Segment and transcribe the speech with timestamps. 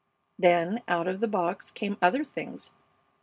[0.39, 2.73] Then out of the box came other things.